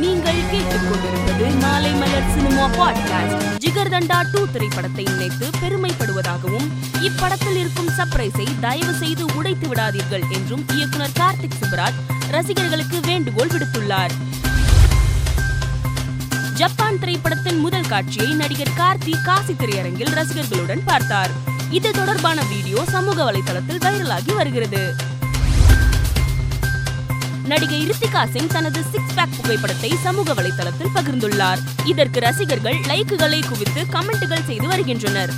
[0.00, 3.42] நீங்கள் கேட்டுக்கொண்டிருப்பது Malai Malar cinema podcast.
[3.58, 6.68] Jigarthanda two திரைப்படத்தை நினைத்து பெருமைப்படுவதாகவும்
[7.00, 12.00] இப்படத்தில் இருக்கும் சர்ப்ரைஸை தயவு செய்து உடைத்து விடாதீர்கள் என்றும் இயக்குனர் கார்த்திக் சுப்ராஜ்
[12.30, 14.10] ரசிகர்களுக்கு வேண்டுகோள் விடுத்துள்ளார்.
[16.54, 21.30] ஜப்பான் திரைப்படத்தின் முதல் காட்சியை நடிகர் கார்த்தி காசி திரையரங்கில் ரசிகர்களுடன் பார்த்தார்.
[21.70, 24.94] இது தொடர்பான வீடியோ சமூக வலைதளத்தில் வைரலாகி வருகிறது.
[27.52, 31.60] நடிகை ரித்திகா சிங் தனது சிக்ஸ் பேக் புகைப்படத்தை சமூக வலைதளத்தில் பகிர்ந்துள்ளார்.
[31.84, 35.32] இதற்கு ரசிகர்கள் லைக்குகளை குவித்து கமெண்ட்டுகள் செய்து வருகின்றனர்.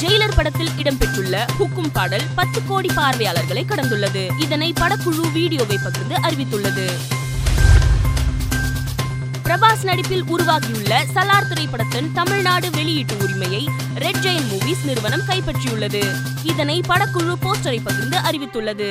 [0.00, 4.24] ஜெயிலர் படத்தில் இடம்பெற்றுள்ள ஹுக்கும் பாடல் பத்து கோடி பார்வையாளர்களை கடந்துள்ளது.
[4.38, 6.86] இதனை படக்குழு வீடியோவை பகிர்ந்து அறிவித்துள்ளது.
[9.44, 16.04] பிரபாஸ் நடிப்பில் உருவாகியுள்ள சலார் திரைப்படத்தின் தமிழ்நாடு வெளியீட்டு உரிமையை ரெட் ஜெயின் மூவிஸ் நிறுவனம் கைப்பற்றியுள்ளது.
[16.42, 18.90] இதனை படக்குழு போஸ்டரை பகிர்ந்து அறிவித்துள்ளது.